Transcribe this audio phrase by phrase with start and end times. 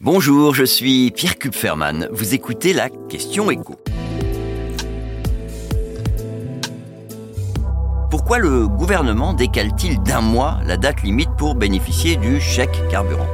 [0.00, 2.08] Bonjour, je suis Pierre Kupferman.
[2.12, 3.80] Vous écoutez la question écho.
[8.08, 13.26] Pourquoi le gouvernement décale-t-il d'un mois la date limite pour bénéficier du chèque carburant?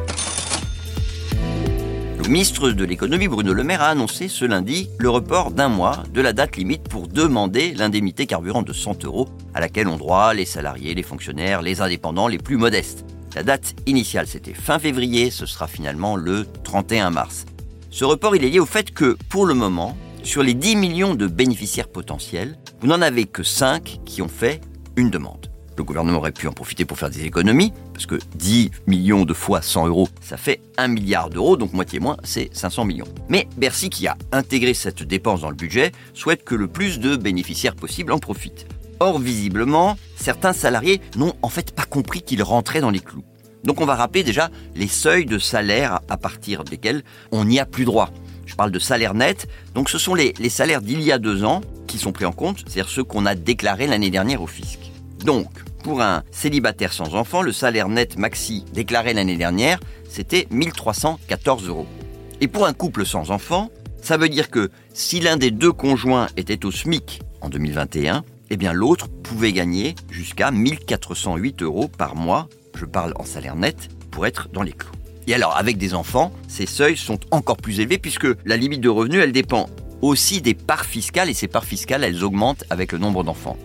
[2.17, 6.03] Le ministre de l'économie Bruno Le Maire a annoncé ce lundi le report d'un mois
[6.15, 10.33] de la date limite pour demander l'indemnité carburant de 100 euros à laquelle ont droit
[10.33, 13.05] les salariés, les fonctionnaires, les indépendants les plus modestes.
[13.35, 17.47] La date initiale, c'était fin février, ce sera finalement le 31 mars.
[17.91, 21.15] Ce report, il est lié au fait que, pour le moment, sur les 10 millions
[21.15, 24.61] de bénéficiaires potentiels, vous n'en avez que 5 qui ont fait
[24.97, 25.51] une demande.
[25.77, 29.35] Le gouvernement aurait pu en profiter pour faire des économies, parce que 10 millions de
[29.35, 33.09] fois 100 euros, ça fait 1 milliard d'euros, donc moitié moins, c'est 500 millions.
[33.29, 37.17] Mais Bercy, qui a intégré cette dépense dans le budget, souhaite que le plus de
[37.17, 38.67] bénéficiaires possible en profitent.
[39.01, 43.25] Or, visiblement, certains salariés n'ont en fait pas compris qu'ils rentraient dans les clous.
[43.65, 47.67] Donc on va rappeler déjà les seuils de salaire à partir desquels on n'y a
[47.67, 48.11] plus droit.
[48.47, 51.63] Je parle de salaire net, donc ce sont les, salaires d'il y a deux ans
[51.87, 54.79] qui sont pris en compte, c'est-à-dire ceux qu'on a déclarés l'année dernière au fisc.
[55.25, 55.49] Donc,
[55.83, 61.87] pour un célibataire sans enfant, le salaire net maxi déclaré l'année dernière, c'était 1314 euros.
[62.41, 63.71] Et pour un couple sans enfant,
[64.03, 68.57] ça veut dire que si l'un des deux conjoints était au SMIC en 2021, eh
[68.57, 74.27] bien l'autre pouvait gagner jusqu'à 1408 euros par mois, je parle en salaire net, pour
[74.27, 74.93] être dans les clous.
[75.27, 78.89] Et alors, avec des enfants, ces seuils sont encore plus élevés puisque la limite de
[78.89, 79.69] revenus, elle dépend
[80.03, 83.57] aussi des parts fiscales et ces parts fiscales, elles augmentent avec le nombre d'enfants.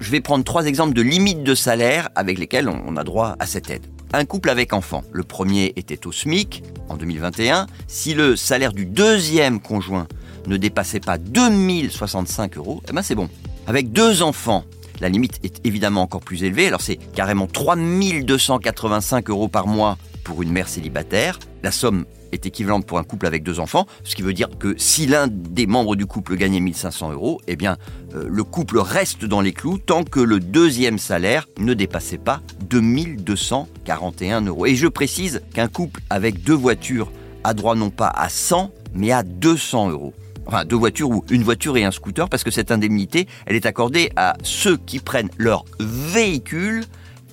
[0.00, 3.46] Je vais prendre trois exemples de limites de salaire avec lesquelles on a droit à
[3.46, 3.86] cette aide.
[4.12, 5.02] Un couple avec enfants.
[5.12, 7.66] Le premier était au SMIC en 2021.
[7.86, 10.06] Si le salaire du deuxième conjoint
[10.46, 13.28] ne dépassait pas 2065 euros, eh ben c'est bon.
[13.66, 14.64] Avec deux enfants,
[15.00, 16.66] la limite est évidemment encore plus élevée.
[16.66, 21.38] Alors c'est carrément 3285 euros par mois pour une mère célibataire.
[21.62, 24.74] La somme est équivalente pour un couple avec deux enfants, ce qui veut dire que
[24.76, 27.76] si l'un des membres du couple gagnait 1500 euros, eh bien
[28.14, 32.40] euh, le couple reste dans les clous tant que le deuxième salaire ne dépassait pas
[32.68, 34.66] 2241 euros.
[34.66, 37.12] Et je précise qu'un couple avec deux voitures
[37.44, 40.14] a droit non pas à 100, mais à 200 euros
[40.46, 43.66] enfin deux voitures ou une voiture et un scooter, parce que cette indemnité, elle est
[43.66, 46.84] accordée à ceux qui prennent leur véhicule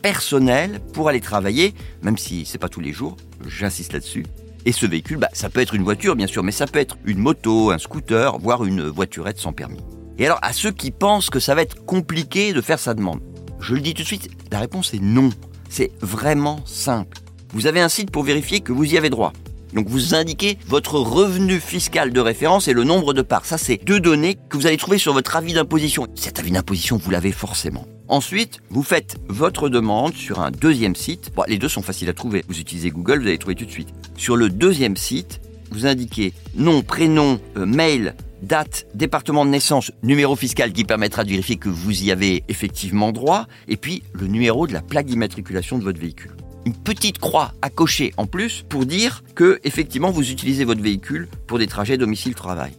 [0.01, 3.17] personnel pour aller travailler, même si c'est pas tous les jours,
[3.47, 4.25] j'insiste là-dessus.
[4.65, 6.97] Et ce véhicule, bah, ça peut être une voiture bien sûr, mais ça peut être
[7.05, 9.79] une moto, un scooter, voire une voiturette sans permis.
[10.17, 13.21] Et alors à ceux qui pensent que ça va être compliqué de faire sa demande,
[13.59, 15.29] je le dis tout de suite, la réponse est non.
[15.69, 17.19] C'est vraiment simple.
[17.53, 19.33] Vous avez un site pour vérifier que vous y avez droit.
[19.73, 23.45] Donc vous indiquez votre revenu fiscal de référence et le nombre de parts.
[23.45, 26.07] Ça, c'est deux données que vous allez trouver sur votre avis d'imposition.
[26.15, 27.85] Cet avis d'imposition, vous l'avez forcément.
[28.07, 31.31] Ensuite, vous faites votre demande sur un deuxième site.
[31.47, 32.43] les deux sont faciles à trouver.
[32.47, 33.89] Vous utilisez Google, vous allez trouver tout de suite.
[34.17, 35.39] Sur le deuxième site,
[35.71, 41.29] vous indiquez nom, prénom, euh, mail, date, département de naissance, numéro fiscal qui permettra de
[41.29, 45.77] vérifier que vous y avez effectivement droit, et puis le numéro de la plaque d'immatriculation
[45.77, 46.31] de votre véhicule
[46.65, 51.27] une petite croix à cocher en plus pour dire que effectivement vous utilisez votre véhicule
[51.47, 52.73] pour des trajets domicile-travail.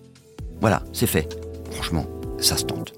[0.60, 1.28] Voilà, c'est fait.
[1.70, 2.06] Franchement,
[2.38, 2.93] ça se tente.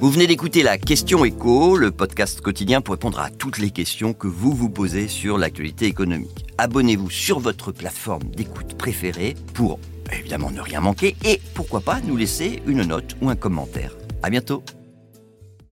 [0.00, 4.12] Vous venez d'écouter la question écho, le podcast quotidien pour répondre à toutes les questions
[4.12, 6.46] que vous vous posez sur l'actualité économique.
[6.56, 9.80] Abonnez-vous sur votre plateforme d'écoute préférée pour
[10.12, 13.96] évidemment ne rien manquer et pourquoi pas nous laisser une note ou un commentaire.
[14.22, 14.62] À bientôt.